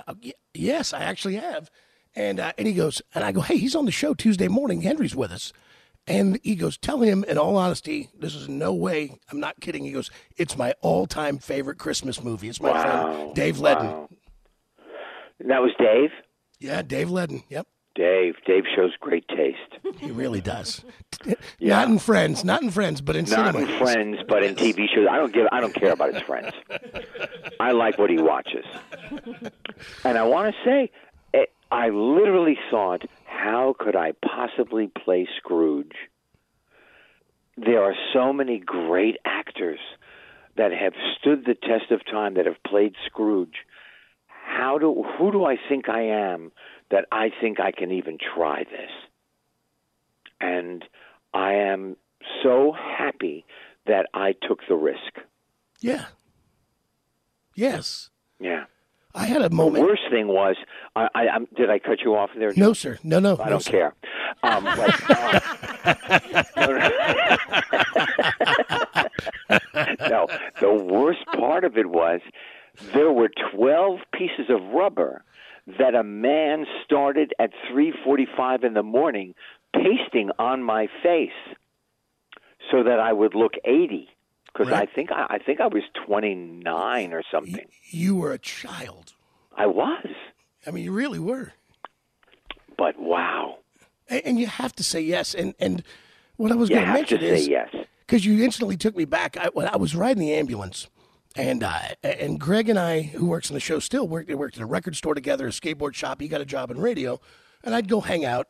[0.53, 1.69] yes, I actually have.
[2.15, 4.82] And uh, and he goes, and I go, hey, he's on the show Tuesday morning.
[4.82, 5.51] Henry's with us.
[6.08, 9.84] And he goes, Tell him, in all honesty, this is no way, I'm not kidding.
[9.86, 12.47] He goes, It's my all time favorite Christmas movie.
[12.47, 12.82] It's my Wow.
[13.13, 13.86] friend Dave Ledden.
[13.91, 14.10] Wow.
[15.47, 16.12] That was Dave?
[16.60, 17.43] Yeah, Dave Ledden.
[17.49, 18.36] Yep, Dave.
[18.45, 19.97] Dave shows great taste.
[19.99, 20.84] he really does.
[21.58, 21.78] Yeah.
[21.80, 23.60] Not in Friends, not in Friends, but in Not cinema.
[23.71, 25.08] in Friends, but in TV shows.
[25.10, 25.47] I don't give.
[25.51, 26.51] I don't care about his friends.
[27.60, 28.65] I like what he watches.
[30.04, 30.91] And I want to say,
[31.71, 35.95] I literally thought, how could I possibly play Scrooge?
[37.58, 39.80] There are so many great actors
[40.58, 43.65] that have stood the test of time that have played Scrooge.
[44.28, 46.51] How do who do I think I am
[46.91, 48.91] that I think I can even try this?
[50.39, 50.84] And
[51.34, 51.97] I am
[52.43, 53.45] so happy
[53.86, 55.19] that I took the risk.
[55.82, 56.06] Yeah.
[57.56, 58.10] Yes.
[58.39, 58.65] Yeah.
[59.15, 59.84] I had a The moment.
[59.86, 60.56] worst thing was,
[60.95, 62.51] I, I, I'm, did I cut you off there?
[62.56, 62.99] No, sir.
[63.04, 63.38] No, no.
[63.39, 63.71] I no, don't sir.
[63.71, 63.95] care.
[64.43, 65.39] Um, but, uh,
[70.10, 70.28] no,
[70.62, 72.19] the worst part of it was
[72.93, 75.23] there were 12 pieces of rubber
[75.80, 79.34] that a man started at 3:45 in the morning
[79.73, 81.32] pasting on my face
[82.71, 84.10] so that I would look 80
[84.56, 87.65] because I think I, I think I was 29 or something.
[87.89, 89.13] You were a child.
[89.56, 90.08] I was.
[90.65, 91.54] I mean, you really were.
[92.78, 93.60] But wow.
[94.10, 95.34] And, and you have to say yes.
[95.34, 95.84] And and
[96.38, 97.70] what I was going to mention is yes.
[98.00, 99.38] because you instantly took me back.
[99.38, 100.88] I, when I was riding the ambulance,
[101.36, 104.30] and uh, and Greg and I, who works in the show, still worked.
[104.30, 106.22] Worked at a record store together, a skateboard shop.
[106.22, 107.20] He got a job in radio,
[107.63, 108.48] and I'd go hang out,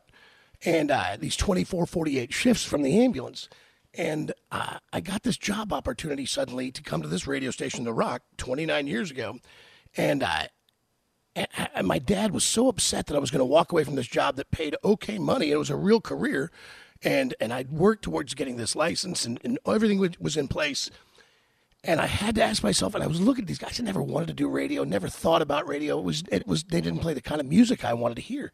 [0.64, 3.48] and uh, these 24, 48 shifts from the ambulance.
[3.96, 7.92] And uh, I got this job opportunity suddenly to come to this radio station, The
[7.92, 9.38] Rock, 29 years ago,
[9.96, 10.48] and uh,
[11.34, 14.06] and, my dad was so upset that I was going to walk away from this
[14.06, 15.50] job that paid okay money.
[15.50, 16.50] It was a real career,
[17.02, 20.90] and and I'd worked towards getting this license, and, and everything was- in place.
[21.84, 23.78] And I had to ask myself, and I was looking at these guys.
[23.78, 25.98] I never wanted to do radio, never thought about radio.
[25.98, 28.52] It was it was they didn't play the kind of music I wanted to hear,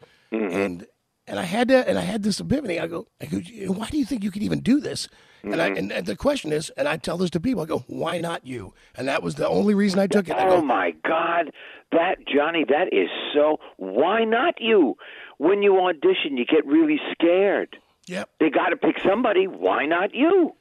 [0.52, 0.86] and
[1.26, 2.78] and I had to and I had this epiphany.
[2.78, 3.38] I go, I go,
[3.72, 5.08] why do you think you could even do this?
[5.42, 5.78] And I mm-hmm.
[5.78, 8.46] and, and the question is, and I tell this to people, I go, why not
[8.46, 8.74] you?
[8.94, 10.36] And that was the only reason I took it.
[10.36, 11.52] I Oh my God,
[11.90, 13.58] that Johnny, that is so.
[13.76, 14.96] Why not you?
[15.38, 17.76] When you audition, you get really scared.
[18.06, 18.30] yep.
[18.38, 19.46] They got to pick somebody.
[19.46, 20.54] Why not you?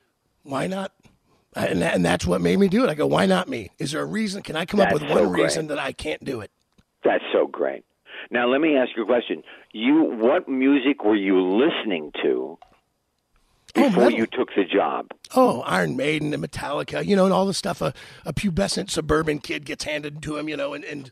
[0.43, 0.91] why not?
[1.55, 2.89] And, that, and that's what made me do it.
[2.89, 3.71] I go, why not me?
[3.77, 4.41] Is there a reason?
[4.41, 5.43] Can I come up That's with one great.
[5.43, 6.49] reason that I can't do it?
[7.03, 7.83] That's so great.
[8.29, 9.43] Now let me ask you a question.
[9.73, 12.57] You, what music were you listening to
[13.75, 14.19] Oh, before metal.
[14.19, 15.11] you took the job?
[15.35, 17.93] Oh, Iron Maiden and Metallica, you know, and all the stuff a,
[18.25, 21.11] a pubescent suburban kid gets handed to him, you know, and, and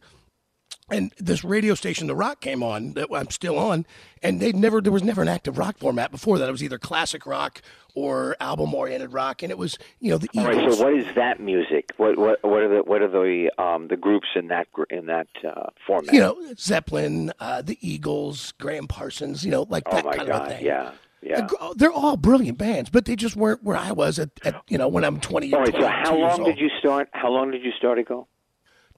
[0.91, 3.85] and this radio station, The Rock, came on that I'm still on,
[4.23, 6.49] and they never there was never an active rock format before that.
[6.49, 7.61] It was either classic rock
[7.95, 10.71] or album oriented rock, and it was you know the All right.
[10.71, 11.91] So what is that music?
[11.97, 15.27] What what what are the what are the um the groups in that in that
[15.45, 16.13] uh, format?
[16.13, 20.29] you know Zeppelin, uh, the Eagles, Gram Parsons, you know, like oh that my kind
[20.29, 20.65] of a thing.
[20.65, 20.91] Yeah.
[21.21, 21.47] Yeah.
[21.75, 24.87] They're all brilliant bands, but they just weren't where I was at, at you know
[24.87, 25.53] when I'm 20.
[25.53, 25.73] All right.
[25.73, 27.09] So how long did you start?
[27.11, 28.27] How long did you start ago?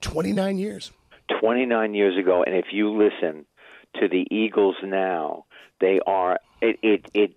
[0.02, 0.92] 29 years.
[1.40, 3.46] 29 years ago, and if you listen
[4.00, 5.44] to the Eagles now,
[5.80, 7.34] they are it it it,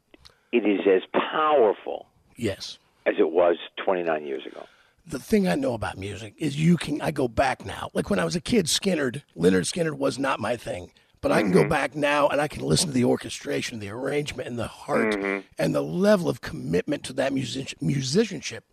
[0.51, 2.77] it is as powerful Yes.
[3.05, 4.65] as it was 29 years ago.
[5.07, 6.99] The thing I know about music is you can.
[7.01, 7.89] I go back now.
[7.93, 10.91] Like when I was a kid, Skynyrd, Lynyrd Skynyrd was not my thing.
[11.25, 11.63] But I can Mm-hmm.
[11.63, 15.15] go back now and I can listen to the orchestration, the arrangement, and the heart,
[15.15, 15.39] Mm-hmm.
[15.57, 18.63] and the level of commitment to that music, musicianship.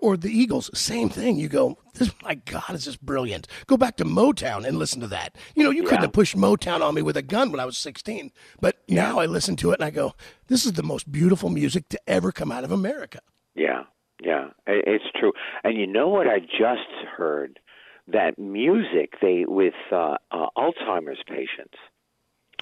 [0.00, 1.36] or the Eagles, same thing.
[1.36, 3.46] You go, this, my God, is this brilliant?
[3.66, 5.36] Go back to Motown and listen to that.
[5.54, 6.06] You know, you couldn't Yeah.
[6.06, 8.30] have pushed Motown on me with a gun when I was 16,
[8.62, 10.14] but now I listen to it and I go,
[10.46, 13.18] this is the most beautiful music to ever come out of America.
[13.54, 13.82] Yeah,
[14.22, 15.32] yeah, it's true.
[15.64, 16.26] And you know what?
[16.28, 17.58] I just heard
[18.06, 21.76] that music they with uh, uh, Alzheimer's patients.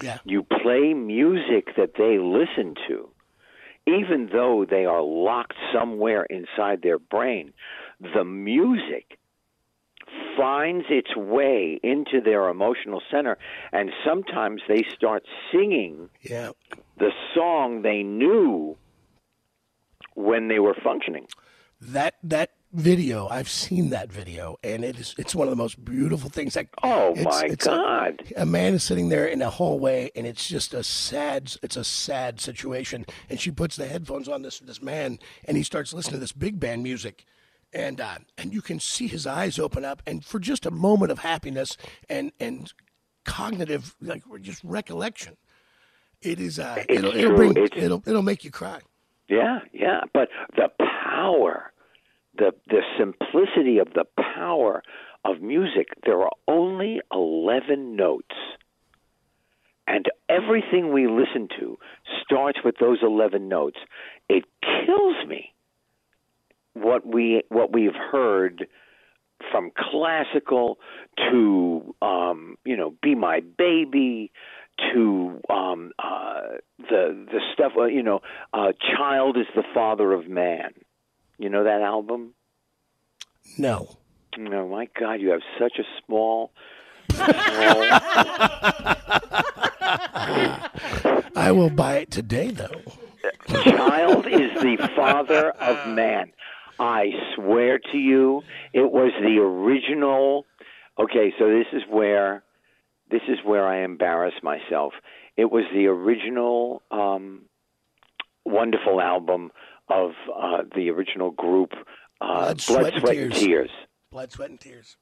[0.01, 0.19] Yeah.
[0.25, 3.09] You play music that they listen to,
[3.87, 7.53] even though they are locked somewhere inside their brain.
[8.15, 9.17] The music
[10.37, 13.37] finds its way into their emotional center,
[13.71, 16.51] and sometimes they start singing Yeah.
[16.97, 18.77] the song they knew
[20.15, 21.27] when they were functioning.
[21.81, 25.83] That, that video, I've seen that video and it is, it's one of the most
[25.83, 26.55] beautiful things.
[26.55, 28.21] Like, Oh it's- my it's God!
[28.37, 31.83] a man is sitting there in a hallway and it's just a sad it's a
[31.83, 36.15] sad situation and she puts the headphones on this this man and he starts listening
[36.15, 37.25] to this big band music
[37.73, 41.11] and uh, and you can see his eyes open up and for just a moment
[41.11, 41.75] of happiness
[42.09, 42.73] and and
[43.25, 45.37] cognitive like just recollection
[46.21, 48.79] it is uh It's it'll, it'll bring it'll it'll make you cry
[49.27, 50.01] Yeah, yeah.
[50.13, 51.71] But the power,
[52.37, 54.05] the the simplicity of the
[54.35, 54.83] power
[55.25, 55.87] of music.
[56.05, 58.35] There are only eleven notes,
[59.87, 61.77] and everything we listen to
[62.23, 63.77] starts with those eleven notes.
[64.29, 65.53] It kills me
[66.73, 68.67] what we what we've heard
[69.51, 70.79] from classical
[71.31, 74.31] to um, you know, "Be My Baby"
[74.93, 77.73] to um, uh, the the stuff.
[77.77, 78.21] Uh, you know,
[78.53, 80.71] uh, "Child is the Father of Man."
[81.39, 82.35] You know that album?
[83.57, 83.97] no
[84.37, 86.51] No, my God, you have such a small.
[87.11, 87.25] small
[91.35, 92.83] i will buy it today though
[93.49, 96.31] child is the father of man.
[96.79, 100.45] I swear to you, it was the original.
[100.97, 102.43] Okay, so this is where
[103.09, 104.93] this is where I embarrass myself.
[105.35, 107.43] It was the original um,
[108.45, 109.51] wonderful album
[109.89, 111.71] of uh, the original group,
[112.21, 113.39] uh, Blood, Sweat, and and Tears.
[113.39, 113.69] Tears.
[114.11, 114.97] blood sweat and tears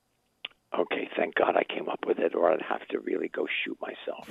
[0.77, 3.77] Okay, thank God I came up with it, or I'd have to really go shoot
[3.81, 4.27] myself.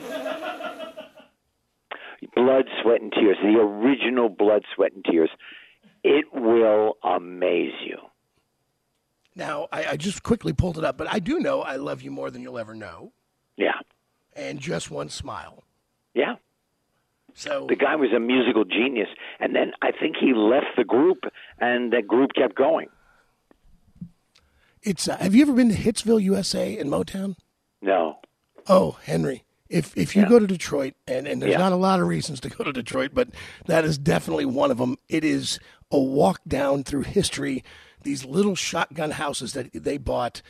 [2.35, 5.31] Blood, Sweat, and Tears, the original Blood, Sweat, and Tears.
[6.05, 7.99] It will amaze you.
[9.35, 12.11] now I, I just quickly pulled it up but i do know i love you
[12.13, 13.13] more than you'll ever know
[13.57, 13.73] Yeah,
[14.35, 15.65] and just one smile
[16.15, 16.37] yeah.
[17.39, 19.09] So The guy was a musical genius,
[19.41, 21.19] and then I think he left the group,
[21.59, 22.89] and the group kept going.
[24.83, 25.07] It's.
[25.07, 27.37] Uh, have you ever been to Hitsville, USA, in Motown?
[27.83, 28.19] No,
[28.69, 29.45] Oh, Henry.
[29.69, 30.29] If if you Yeah.
[30.29, 31.59] go to Detroit, and, and there's Yeah.
[31.59, 33.29] not a lot of reasons to go to Detroit, but
[33.67, 34.97] that is definitely one of them.
[35.09, 35.59] It is
[35.91, 37.63] a walk down through history.
[38.03, 40.41] These little shotgun houses that they bought,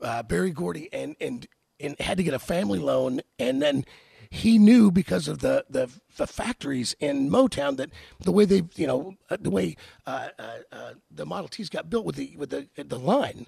[0.00, 1.46] uh, Berry Gordy, and and
[1.80, 3.84] and had to get a family loan, and then
[4.30, 8.86] he knew because of the the, the factories in Motown that the way they you
[8.86, 9.76] know uh, the way
[10.06, 13.46] uh, uh, uh, the Model Ts got built with the with the the line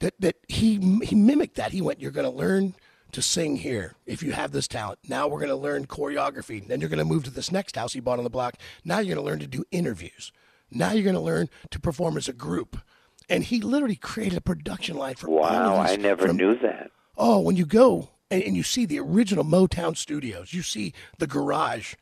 [0.00, 1.72] that that he he mimicked that.
[1.72, 2.74] He went, "You're going to learn
[3.12, 5.00] to sing here if you have this talent.
[5.08, 6.66] Now we're going to learn choreography.
[6.66, 8.54] Then you're going to move to this next house he bought on the block.
[8.84, 10.32] Now you're going to learn to do interviews.
[10.70, 12.78] Now you're going to learn to perform as a group."
[13.28, 16.90] And he literally created a production line for wow, I never from- knew that.
[17.16, 21.26] Oh, when you go and, and you see the original Motown studios, you see the
[21.26, 21.94] garage,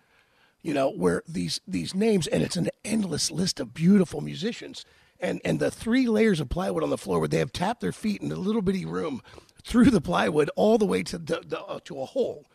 [0.63, 4.85] you know, where these these names and it's an endless list of beautiful musicians.
[5.21, 7.93] And and the three layers of plywood on the floor where they have tapped their
[7.93, 9.21] feet in a little bitty room
[9.65, 12.47] through the plywood all the way to the, the uh, to a hole.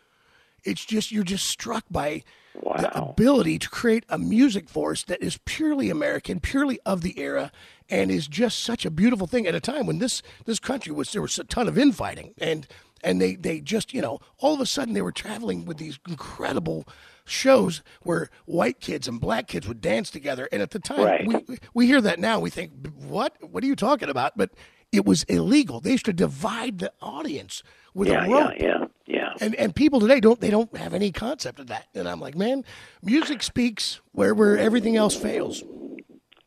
[0.63, 5.39] It's just you're just struck by the ability to create a music force that is
[5.43, 7.51] purely American, purely of the era,
[7.89, 11.11] and is just such a beautiful thing at a time when this this country was
[11.11, 12.67] there was a ton of infighting and
[13.03, 15.99] and they they just you know all of a sudden they were traveling with these
[16.07, 16.87] incredible
[17.25, 21.27] shows where white kids and black kids would dance together and at the time Right.
[21.27, 22.71] we we hear that now we think
[23.07, 24.49] what what are you talking about but
[24.91, 28.85] it was illegal they used to divide the audience with Yeah, a yeah, rope yeah,
[29.07, 29.33] yeah.
[29.39, 31.87] and and people today don't they don't have any concept of that.
[31.95, 32.65] And I'm like, man,
[33.01, 35.63] music speaks where where everything else fails.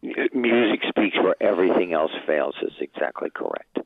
[0.03, 2.55] Music speaks where everything else fails.
[2.63, 3.79] Is exactly correct.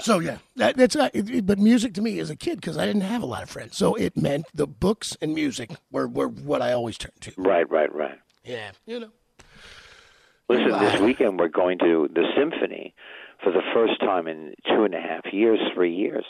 [0.00, 2.78] So yeah, that, that's uh, it, it- but music to me as a kid because
[2.78, 6.06] I didn't have a lot of friends, so it meant the books and music were
[6.06, 7.32] were what I always turned to.
[7.36, 8.18] Right, right, right.
[8.44, 9.10] Yeah, you know.
[10.48, 12.94] Listen, this weekend we're going to the symphony
[13.42, 16.24] for the first time in two and a half years, three years.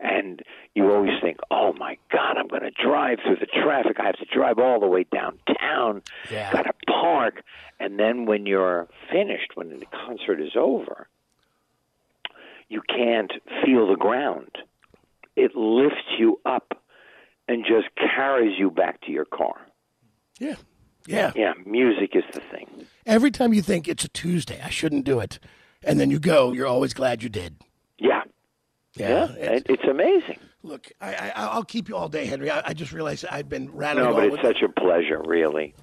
[0.00, 0.40] and
[0.74, 3.98] you always think, "Oh my God, I'm going to drive through the traffic.
[4.00, 6.02] I have to drive all the way downtown.
[6.30, 6.50] Yeah.
[6.52, 7.42] Got to park."
[7.78, 11.08] And then when you're finished, when the concert is over,
[12.70, 13.32] you can't
[13.64, 14.50] feel the ground.
[15.36, 16.80] It lifts you up
[17.48, 19.56] and just carries you back to your car.
[20.38, 20.54] Yeah.
[21.06, 21.32] Yeah.
[21.34, 22.86] Yeah, music is the thing.
[23.06, 25.38] Every time you think it's a Tuesday, I shouldn't do it,
[25.82, 27.56] and then you go, you're always glad you did.
[27.98, 28.22] Yeah,
[28.94, 29.28] Yeah.
[29.36, 30.38] yeah, It's- it's amazing.
[30.62, 32.50] look, I, I, I'll keep you all day, Henry.
[32.50, 35.20] I, I just realized I've been rattling No, but on it's with such a pleasure,
[35.26, 35.74] really.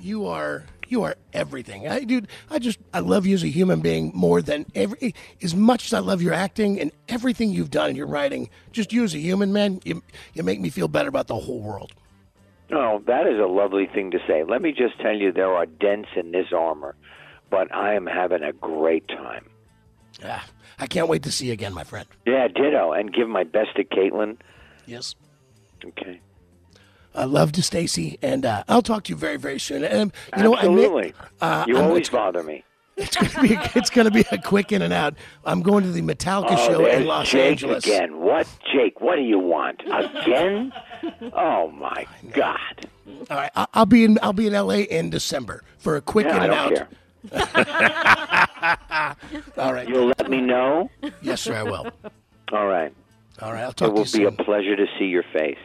[0.00, 1.88] you are you are everything.
[1.88, 5.56] I dude, I just I love you as a human being more than every as
[5.56, 8.50] much as I love your acting and everything you've done in your writing.
[8.70, 10.02] Just you as a human man, you
[10.34, 11.92] you make me feel better about the whole world.
[12.70, 14.44] Oh, that is a lovely thing to say.
[14.44, 16.94] Let me just tell you, there are dents in this armor,
[17.50, 19.46] but I am having a great time.
[20.24, 20.46] Ah,
[20.78, 22.06] I can't wait to see you again, my friend.
[22.26, 22.92] Yeah, ditto.
[22.92, 24.38] And give my best to Caitlin.
[24.86, 25.14] Yes.
[25.84, 26.20] Okay.
[27.14, 29.84] I love to Stacy, and uh, I'll talk to you very, very soon.
[29.84, 32.64] And you know, I may- uh, you I'm- always bother me.
[32.98, 35.14] it's gonna be it's gonna be a quick in and out.
[35.46, 37.84] I'm going to the Metallica Oh, show in Los Jake Angeles.
[37.84, 38.18] again.
[38.20, 39.00] What, Jake?
[39.00, 40.72] What do you want again?
[41.32, 42.86] oh my God!
[43.30, 46.26] All right, I- I'll be in I'll be in LA in December for a quick
[46.26, 46.74] in and out.
[46.74, 46.88] care.
[49.56, 50.90] All right, You'll let me know.
[51.22, 51.86] yes, sir, I will.
[52.52, 52.92] All right.
[53.40, 54.26] All right, I'll It talk to will be soon.
[54.26, 55.58] a pleasure to see your face.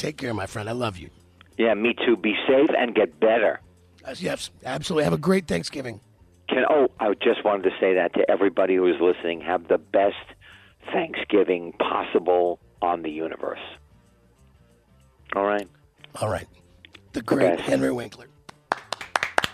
[0.00, 0.66] Take care, my friend.
[0.66, 1.10] I love you.
[1.58, 2.16] Yeah, me too.
[2.16, 3.60] Be safe and get better.
[4.02, 5.04] Uh, yes, absolutely.
[5.04, 6.00] Have a great Thanksgiving.
[6.48, 9.42] Can oh, I just wanted to say that to everybody who is listening.
[9.42, 10.16] Have the best
[10.90, 13.60] Thanksgiving possible on the universe.
[15.36, 15.68] All right.
[16.18, 16.46] All right,
[17.12, 17.68] the great best.
[17.68, 18.28] Henry Winkler,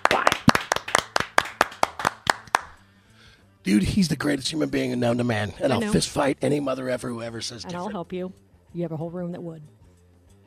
[0.09, 0.25] Bye.
[3.65, 3.83] dude.
[3.83, 5.93] He's the greatest human being known to man, and I I'll know.
[5.93, 8.33] fist fight any mother ever who ever says and I'll help you.
[8.73, 9.63] You have a whole room that would.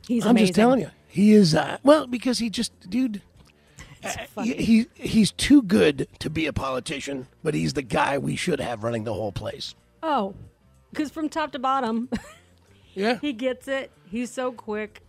[0.10, 0.48] He's I'm amazing.
[0.48, 1.54] just telling you, he is.
[1.54, 3.22] Uh, well, because he just, dude.
[4.04, 4.42] uh.
[4.44, 8.60] He, he he's too good to be a politician, but he's the guy we should
[8.60, 9.76] have running the whole place.
[10.02, 10.34] Oh,
[10.92, 12.10] because from top to bottom,
[12.96, 13.20] Yeah.
[13.22, 13.92] he gets it.
[14.10, 15.02] He's so quick.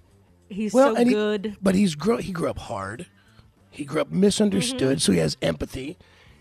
[0.50, 1.56] He's well, so and he- good.
[1.62, 3.06] but he's grow, he grew up hard.
[3.70, 4.98] He grew up misunderstood, Mm-hmm.
[4.98, 5.96] so he has empathy.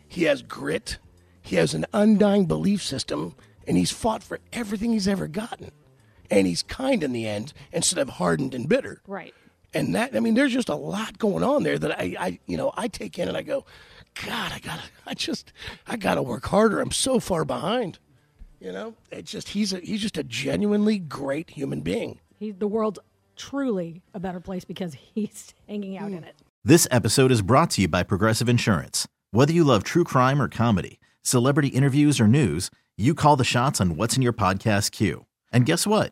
[0.06, 0.98] He has grit.
[1.42, 3.36] He has an undying belief system,
[3.68, 5.72] and he's fought for everything he's ever gotten.
[6.32, 9.02] And he's kind in the end instead of hardened and bitter.
[9.08, 9.34] right.
[9.72, 12.58] And that, I mean, there's just a lot going on there that I, I, you
[12.58, 13.66] know, I take in and I go,
[14.26, 15.54] God, I gotta, I just,
[15.86, 16.80] I gotta work harder.
[16.80, 18.00] I'm so far behind.
[18.60, 22.20] You know, it's just he's a, he's just a genuinely great human being.
[22.40, 22.98] He, the world's
[23.36, 26.16] truly a better place because he's hanging out Hmm.
[26.18, 26.36] in it.
[26.66, 29.08] This episode is brought to you by Progressive Insurance.
[29.30, 33.80] Whether you love true crime or comedy, celebrity interviews or news, you call the shots
[33.80, 35.26] on what's in your podcast queue.
[35.54, 36.12] And guess what?